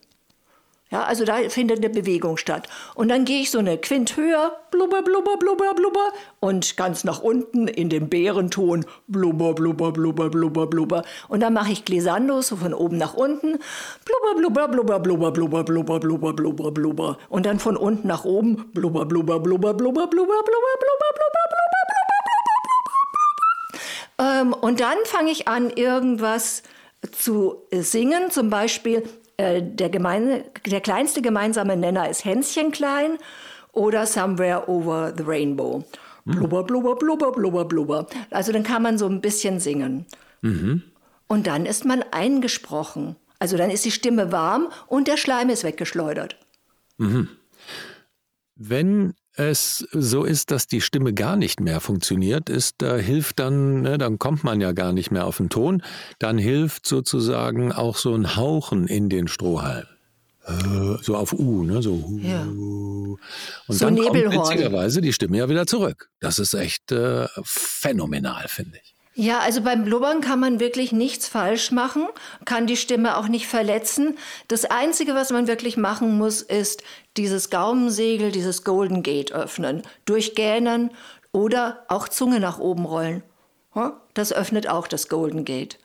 Ja, 0.95 1.03
also 1.03 1.25
da 1.25 1.49
findet 1.49 1.79
eine 1.79 1.91
Bewegung 1.91 2.37
statt. 2.37 2.69
Und 2.95 3.09
dann 3.09 3.25
gehe 3.25 3.41
ich 3.41 3.51
so 3.51 3.59
eine 3.59 3.79
Quint 3.79 4.17
höher, 4.17 4.57
blubber, 4.71 5.03
blubber, 5.03 5.37
blubber, 5.37 5.75
blubber, 5.75 6.13
und 6.39 6.77
ganz 6.77 7.03
nach 7.03 7.21
unten 7.21 7.67
in 7.67 7.89
den 7.89 8.09
Bärenton, 8.09 8.87
blubber, 9.09 9.55
blubber, 9.55 9.91
blubber, 9.91 10.31
blubber, 10.31 10.69
blubber. 10.69 11.03
Und 11.27 11.41
dann 11.41 11.53
mache 11.53 11.73
ich 11.73 11.85
Glissando, 11.85 12.43
so 12.43 12.55
von 12.55 12.73
oben 12.73 12.97
nach 12.97 13.15
unten, 13.15 13.59
blubber, 14.05 14.37
blubber, 14.37 14.69
blubber, 14.69 15.01
blubber, 15.01 15.33
blubber, 15.33 15.65
blubber, 15.65 15.99
blubber, 15.99 16.33
blubber, 16.33 16.71
blubber. 16.71 17.19
Und 17.29 17.45
dann 17.45 17.59
von 17.59 17.77
unten 17.77 18.07
nach 18.07 18.25
oben, 18.25 18.71
blubber, 18.73 19.05
blubber, 19.05 19.41
blubber, 19.41 19.75
blubber, 19.75 20.07
blubber, 20.07 20.45
blubber, 20.45 20.45
blubber, 20.45 20.79
blubber, 20.79 21.11
blubber, 24.17 24.47
blubber, 24.47 24.63
und 24.63 24.79
dann 24.79 24.99
fange 25.07 25.33
ich 25.33 25.49
an, 25.49 25.71
irgendwas 25.71 26.63
zu 27.11 27.67
singen, 27.73 28.31
zum 28.31 28.49
Beispiel 28.49 29.03
äh, 29.37 29.63
der, 29.63 29.91
gemeine, 29.91 30.45
der 30.67 30.81
kleinste 30.81 31.23
gemeinsame 31.23 31.77
Nenner 31.77 32.09
ist 32.09 32.25
Hänschen 32.25 32.71
klein 32.71 33.19
oder 33.73 34.07
Somewhere 34.07 34.69
Over 34.69 35.13
the 35.17 35.25
Rainbow. 35.25 35.85
Blubber, 36.27 36.63
blubber, 36.63 36.97
blubber, 36.97 37.33
blubber, 37.33 37.65
blubber. 37.67 38.07
Also 38.31 38.51
dann 38.53 38.63
kann 38.63 38.83
man 38.83 38.97
so 38.97 39.07
ein 39.07 39.21
bisschen 39.21 39.61
singen. 39.61 40.07
Mhm. 40.41 40.83
Und 41.27 41.47
dann 41.47 41.67
ist 41.67 41.85
man 41.85 42.03
eingesprochen. 42.13 43.17
Also 43.39 43.59
dann 43.59 43.71
ist 43.71 43.85
die 43.85 43.91
Stimme 43.91 44.33
warm 44.33 44.69
und 44.87 45.07
der 45.07 45.19
Schleim 45.19 45.51
ist 45.51 45.65
weggeschleudert. 45.65 46.37
Mhm. 46.97 47.29
Wenn 48.57 49.15
es 49.37 49.87
so 49.93 50.25
ist, 50.25 50.51
dass 50.51 50.67
die 50.67 50.81
Stimme 50.81 51.13
gar 51.13 51.37
nicht 51.37 51.61
mehr 51.61 51.81
funktioniert, 51.81 52.49
ist, 52.49 52.77
da 52.79 52.97
hilft 52.97 53.39
dann, 53.41 53.83
ne, 53.83 53.99
dann 53.99 54.19
kommt 54.19 54.45
man 54.45 54.61
ja 54.61 54.73
gar 54.73 54.93
nicht 54.93 55.11
mehr 55.11 55.27
auf 55.27 55.39
den 55.39 55.51
Ton, 55.51 55.83
dann 56.19 56.39
hilft 56.39 56.87
sozusagen 56.87 57.73
auch 57.73 57.97
so 57.97 58.15
ein 58.15 58.37
Hauchen 58.37 58.87
in 58.87 59.09
den 59.09 59.29
Strohhalm. 59.29 59.87
Äh, 60.47 61.03
so 61.03 61.17
auf 61.17 61.33
U, 61.33 61.65
ne? 61.65 61.83
So, 61.83 62.19
ja. 62.21 62.43
Und 62.43 63.19
so 63.67 63.85
dann 63.85 63.95
Nebelhorn. 63.95 64.37
kommt 64.37 64.51
witzigerweise 64.51 65.01
die 65.01 65.13
Stimme 65.13 65.39
ja 65.39 65.49
wieder 65.49 65.67
zurück. 65.67 66.11
Das 66.21 66.39
ist 66.39 66.55
echt 66.55 66.93
äh, 66.93 67.27
phänomenal, 67.43 68.47
finde 68.49 68.79
ich. 68.83 68.94
Ja, 69.17 69.39
also 69.39 69.63
beim 69.63 69.85
Blubbern 69.85 70.21
kann 70.21 70.41
man 70.41 70.59
wirklich 70.59 70.91
nichts 70.91 71.29
falsch 71.29 71.71
machen, 71.71 72.09
kann 72.45 72.67
die 72.67 72.77
Stimme 72.77 73.17
auch 73.17 73.29
nicht 73.29 73.47
verletzen. 73.47 74.19
Das 74.49 74.65
Einzige, 74.65 75.15
was 75.15 75.31
man 75.31 75.47
wirklich 75.47 75.77
machen 75.77 76.19
muss, 76.19 76.43
ist 76.43 76.83
dieses 77.17 77.49
Gaumensegel, 77.49 78.33
dieses 78.33 78.65
Golden 78.65 79.05
Gate 79.05 79.31
öffnen, 79.31 79.83
durchgähnen 80.05 80.91
oder 81.31 81.85
auch 81.89 82.09
Zunge 82.09 82.41
nach 82.41 82.59
oben 82.59 82.85
rollen. 82.85 83.23
Das 84.15 84.33
öffnet 84.33 84.69
auch 84.69 84.89
das 84.89 85.09
Golden 85.09 85.45
Gate. 85.45 85.79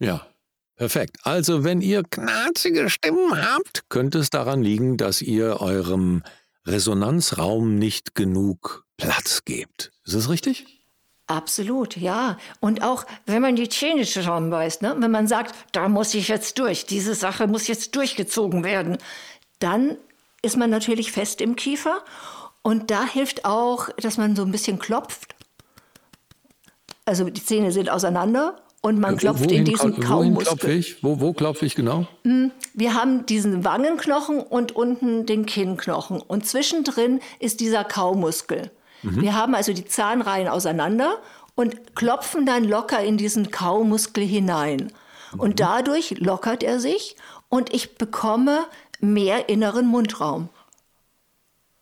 Ja, 0.00 0.26
perfekt. 0.74 1.18
Also 1.22 1.62
wenn 1.62 1.80
ihr 1.80 2.02
knarzige 2.02 2.90
Stimmen 2.90 3.40
habt, 3.40 3.88
könnte 3.88 4.18
es 4.18 4.30
daran 4.30 4.62
liegen, 4.62 4.96
dass 4.96 5.22
ihr 5.22 5.60
eurem 5.60 6.24
Resonanzraum 6.66 7.76
nicht 7.76 8.16
genug 8.16 8.84
Platz 8.96 9.44
gebt. 9.44 9.92
Ist 10.04 10.14
das 10.14 10.28
richtig? 10.28 10.83
Absolut, 11.26 11.96
ja. 11.96 12.36
Und 12.60 12.82
auch 12.82 13.06
wenn 13.24 13.40
man 13.40 13.56
die 13.56 13.68
Zähne 13.68 14.04
zusammenbeißt, 14.04 14.82
ne? 14.82 14.94
wenn 14.98 15.10
man 15.10 15.26
sagt, 15.26 15.54
da 15.72 15.88
muss 15.88 16.12
ich 16.14 16.28
jetzt 16.28 16.58
durch, 16.58 16.84
diese 16.84 17.14
Sache 17.14 17.46
muss 17.46 17.66
jetzt 17.66 17.96
durchgezogen 17.96 18.62
werden, 18.62 18.98
dann 19.58 19.96
ist 20.42 20.58
man 20.58 20.68
natürlich 20.68 21.12
fest 21.12 21.40
im 21.40 21.56
Kiefer. 21.56 22.02
Und 22.62 22.90
da 22.90 23.06
hilft 23.06 23.44
auch, 23.44 23.88
dass 23.96 24.18
man 24.18 24.36
so 24.36 24.42
ein 24.42 24.50
bisschen 24.50 24.78
klopft. 24.78 25.34
Also 27.06 27.28
die 27.28 27.44
Zähne 27.44 27.72
sind 27.72 27.90
auseinander 27.90 28.56
und 28.82 29.00
man 29.00 29.16
klopft 29.16 29.44
wohin, 29.44 29.60
in 29.60 29.64
diesen 29.64 30.00
Kaumuskel. 30.00 30.44
Klopfe 30.44 30.72
ich? 30.72 31.02
Wo, 31.02 31.20
wo 31.20 31.32
klopfe 31.32 31.64
ich 31.64 31.74
genau? 31.74 32.06
Hm, 32.24 32.50
wir 32.74 32.94
haben 32.94 33.24
diesen 33.24 33.64
Wangenknochen 33.64 34.40
und 34.40 34.72
unten 34.72 35.24
den 35.24 35.46
Kinnknochen. 35.46 36.20
Und 36.20 36.46
zwischendrin 36.46 37.20
ist 37.38 37.60
dieser 37.60 37.84
Kaumuskel. 37.84 38.70
Mhm. 39.04 39.20
Wir 39.20 39.34
haben 39.34 39.54
also 39.54 39.72
die 39.72 39.84
Zahnreihen 39.84 40.48
auseinander 40.48 41.18
und 41.54 41.94
klopfen 41.94 42.46
dann 42.46 42.64
locker 42.64 43.00
in 43.02 43.16
diesen 43.16 43.50
Kaumuskel 43.50 44.24
hinein. 44.24 44.92
Mhm. 45.32 45.40
Und 45.40 45.60
dadurch 45.60 46.18
lockert 46.18 46.62
er 46.62 46.80
sich 46.80 47.16
und 47.48 47.72
ich 47.72 47.96
bekomme 47.96 48.64
mehr 49.00 49.48
inneren 49.48 49.86
Mundraum. 49.86 50.48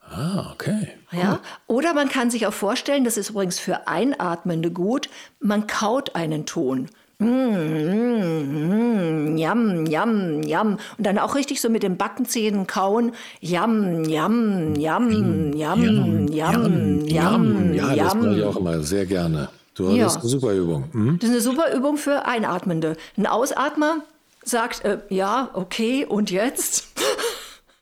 Ah, 0.01 0.51
okay. 0.53 0.89
Ja? 1.11 1.41
Oder 1.67 1.95
man 1.95 2.09
kann 2.09 2.31
sich 2.31 2.47
auch 2.47 2.53
vorstellen, 2.53 3.05
das 3.05 3.17
ist 3.17 3.31
übrigens 3.31 3.59
für 3.59 3.89
Einatmende 3.89 4.71
gut, 4.71 5.09
man 5.41 5.67
kaut 5.67 6.15
einen 6.15 6.45
Ton. 6.45 6.91
Mm, 7.23 9.35
mm, 9.35 9.37
yam, 9.37 9.87
yam, 9.87 10.43
yam. 10.43 10.79
Und 10.99 11.07
dann 11.07 11.19
auch 11.19 11.35
richtig 11.35 11.61
so 11.61 11.71
mit 11.71 11.83
den 11.83 11.97
Backenzähnen 11.97 12.67
kauen. 12.67 13.13
Yam, 13.41 14.05
yam, 14.05 14.75
yam, 14.77 15.53
yam, 15.55 16.29
yam, 16.29 17.07
yam, 17.07 17.75
Ja, 17.75 17.95
das 17.95 18.15
mache 18.15 18.39
ich 18.39 18.45
auch 18.45 18.57
immer 18.57 18.83
sehr 18.83 19.07
gerne. 19.07 19.49
Du, 19.75 19.91
ja. 19.91 20.05
Das 20.05 20.17
ist 20.17 20.23
eine 20.23 20.29
super 20.29 20.53
Übung. 20.53 20.85
Mhm. 20.93 21.19
Das 21.19 21.31
ist 21.31 21.35
eine 21.35 21.43
super 21.43 21.75
Übung 21.75 21.97
für 21.97 22.27
Einatmende. 22.27 22.97
Ein 23.17 23.27
Ausatmer 23.27 24.03
sagt, 24.45 24.85
äh, 24.85 24.99
ja, 25.09 25.51
okay, 25.55 26.05
und 26.05 26.31
jetzt? 26.31 26.89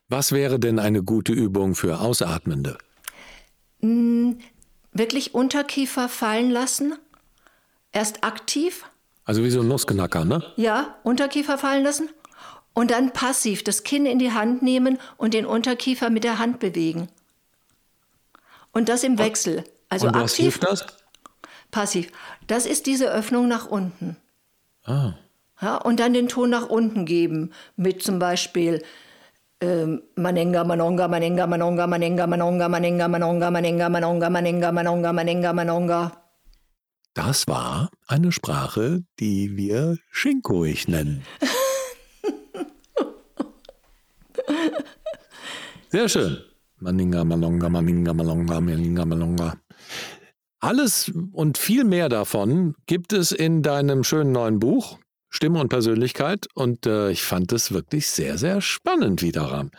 Was 0.09 0.33
wäre 0.33 0.59
denn 0.59 0.79
eine 0.79 1.03
gute 1.03 1.33
Übung 1.33 1.75
für 1.75 2.01
Ausatmende? 2.01 2.79
Mm, 3.81 4.33
wirklich 4.93 5.35
Unterkiefer 5.35 6.09
fallen 6.09 6.51
lassen. 6.51 6.95
Erst 7.93 8.25
aktiv 8.25 8.85
also 9.31 9.45
wie 9.45 9.51
so 9.51 9.61
ein 9.61 9.69
Nussknacker, 9.69 10.25
ne? 10.25 10.43
Ja, 10.57 10.97
Unterkiefer 11.05 11.57
fallen 11.57 11.85
lassen 11.85 12.09
und 12.75 12.91
dann 12.91 13.13
passiv 13.13 13.63
das 13.63 13.85
Kinn 13.85 14.05
in 14.05 14.19
die 14.19 14.33
Hand 14.33 14.61
nehmen 14.61 14.99
und 15.19 15.35
den 15.35 15.47
Unterkiefer 15.47 16.11
mit 16.11 16.25
der 16.25 16.41
Hand 16.41 16.59
bewegen. 16.59 17.09
Und 18.73 18.89
das 18.89 19.05
im 19.05 19.19
Wechsel. 19.19 19.63
Also 19.89 20.09
und 20.09 20.17
was 20.17 20.33
aktiv. 20.33 20.47
Hilft 20.47 20.65
das? 20.65 20.85
Passiv. 21.71 22.11
Das 22.49 22.67
ist 22.67 22.87
diese 22.87 23.09
Öffnung 23.09 23.47
nach 23.47 23.67
unten. 23.67 24.17
Ah. 24.85 25.13
Ja, 25.63 25.77
und 25.77 26.01
dann 26.01 26.13
den 26.13 26.27
Ton 26.27 26.51
nach 26.51 26.69
unten 26.69 27.05
geben 27.05 27.53
mit 27.77 28.03
zum 28.03 28.19
Beispiel 28.19 28.83
ähm, 29.61 30.03
Manenga, 30.17 30.65
Manonga, 30.65 31.07
Manenga, 31.07 31.47
Manonga, 31.47 31.87
Manenga, 31.87 32.27
Manonga, 32.27 32.69
Manenga, 32.69 33.09
Manonga, 33.09 33.49
Manenga, 33.49 33.89
Manonga, 33.89 34.29
Manenga, 34.29 34.73
Manonga, 34.73 35.13
Manenga, 35.13 35.53
Manonga. 35.53 36.20
Das 37.27 37.47
war 37.47 37.91
eine 38.07 38.33
Sprache, 38.33 39.05
die 39.19 39.55
wir 39.55 39.99
Schinkoig 40.11 40.89
nennen. 40.89 41.23
Sehr 45.91 46.09
schön. 46.09 46.39
Maninga, 46.79 47.23
Malonga, 47.23 47.69
Maninga, 47.69 48.15
Malonga, 48.15 48.59
Maninga, 48.63 49.05
Malonga. 49.05 49.61
Alles 50.61 51.13
und 51.33 51.59
viel 51.59 51.85
mehr 51.85 52.09
davon 52.09 52.75
gibt 52.87 53.13
es 53.13 53.33
in 53.33 53.63
deinem 53.63 54.03
schönen 54.03 54.33
neuen 54.33 54.59
Buch, 54.59 54.99
Stimme 55.29 55.61
und 55.61 55.69
Persönlichkeit. 55.69 56.47
Und 56.55 56.87
äh, 56.87 57.11
ich 57.11 57.23
fand 57.23 57.53
es 57.53 57.71
wirklich 57.71 58.07
sehr, 58.07 58.39
sehr 58.39 58.63
spannend, 58.63 59.21
Wiederam. 59.21 59.73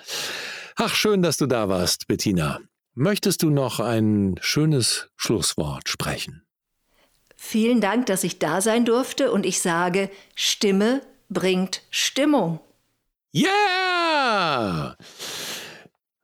Ach, 0.75 0.93
schön, 0.93 1.23
dass 1.23 1.37
du 1.37 1.47
da 1.47 1.67
warst, 1.69 2.07
Bettina. 2.07 2.59
Möchtest 2.93 3.41
du 3.41 3.49
noch 3.49 3.79
ein 3.79 4.35
schönes 4.41 5.09
Schlusswort 5.15 5.89
sprechen? 5.89 6.43
Vielen 7.43 7.81
Dank, 7.81 8.05
dass 8.05 8.23
ich 8.23 8.37
da 8.37 8.61
sein 8.61 8.85
durfte 8.85 9.31
und 9.31 9.47
ich 9.47 9.61
sage, 9.61 10.11
Stimme 10.35 11.01
bringt 11.27 11.81
Stimmung. 11.89 12.59
Yeah! 13.33 14.95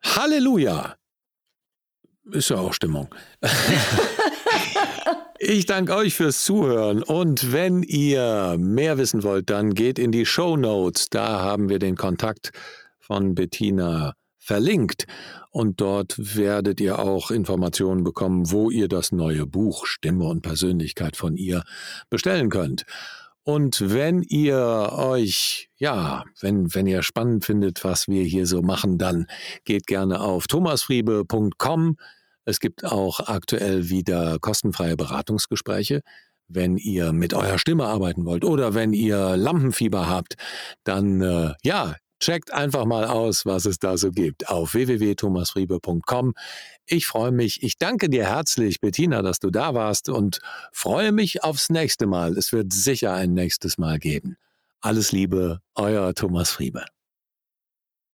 Halleluja! 0.04 0.96
Ist 2.32 2.50
ja 2.52 2.58
auch 2.58 2.72
Stimmung. 2.72 3.14
ich 5.40 5.66
danke 5.66 5.96
euch 5.96 6.14
fürs 6.14 6.46
Zuhören 6.46 7.02
und 7.02 7.52
wenn 7.52 7.82
ihr 7.82 8.56
mehr 8.60 9.00
wissen 9.00 9.24
wollt, 9.24 9.50
dann 9.50 9.74
geht 9.74 9.98
in 9.98 10.12
die 10.12 10.26
Show 10.26 10.56
Notes. 10.56 11.10
Da 11.10 11.42
haben 11.42 11.68
wir 11.68 11.80
den 11.80 11.98
Kontakt 11.98 12.52
von 13.00 13.34
Bettina 13.34 14.14
verlinkt 14.48 15.06
und 15.52 15.82
dort 15.82 16.36
werdet 16.36 16.80
ihr 16.80 17.00
auch 17.00 17.30
Informationen 17.32 18.04
bekommen, 18.04 18.50
wo 18.52 18.72
ihr 18.72 18.88
das 18.88 19.12
neue 19.12 19.46
Buch 19.46 19.86
Stimme 19.86 20.26
und 20.26 20.42
Persönlichkeit 20.42 21.16
von 21.16 21.38
ihr 21.38 21.64
bestellen 22.10 22.50
könnt. 22.50 22.86
Und 23.44 23.94
wenn 23.94 24.24
ihr 24.24 24.90
euch, 24.94 25.70
ja, 25.78 26.24
wenn, 26.42 26.74
wenn 26.74 26.88
ihr 26.88 27.04
spannend 27.04 27.46
findet, 27.46 27.84
was 27.84 28.08
wir 28.08 28.24
hier 28.24 28.46
so 28.46 28.62
machen, 28.62 28.98
dann 28.98 29.28
geht 29.64 29.88
gerne 29.88 30.20
auf 30.20 30.48
thomasfriebe.com 30.48 31.98
es 32.48 32.62
gibt 32.62 32.86
auch 32.86 33.20
aktuell 33.20 33.90
wieder 33.90 34.38
kostenfreie 34.40 34.96
Beratungsgespräche. 34.96 36.02
Wenn 36.48 36.78
ihr 36.78 37.12
mit 37.12 37.34
eurer 37.34 37.60
Stimme 37.60 37.88
arbeiten 37.88 38.24
wollt 38.24 38.46
oder 38.46 38.74
wenn 38.74 38.94
ihr 38.94 39.36
Lampenfieber 39.36 40.08
habt, 40.08 40.36
dann 40.86 41.22
äh, 41.22 41.56
ja, 41.64 41.96
checkt 42.20 42.54
einfach 42.54 42.86
mal 42.86 43.06
aus, 43.06 43.46
was 43.46 43.66
es 43.66 43.80
da 43.80 43.98
so 43.98 44.12
gibt 44.12 44.50
auf 44.50 44.74
www.thomasfriebe.com. 44.74 46.34
Ich 46.86 47.08
freue 47.08 47.32
mich. 47.32 47.64
Ich 47.64 47.78
danke 47.78 48.10
dir 48.10 48.26
herzlich, 48.26 48.80
Bettina, 48.80 49.22
dass 49.22 49.40
du 49.40 49.50
da 49.50 49.74
warst 49.74 50.10
und 50.10 50.40
freue 50.72 51.12
mich 51.12 51.44
aufs 51.44 51.70
nächste 51.70 52.08
Mal. 52.08 52.38
Es 52.38 52.52
wird 52.52 52.74
sicher 52.74 53.14
ein 53.14 53.34
nächstes 53.34 53.78
Mal 53.78 54.00
geben. 54.00 54.38
Alles 54.82 55.12
Liebe, 55.12 55.62
euer 55.76 56.14
Thomas 56.14 56.52
Friebe. 56.52 56.86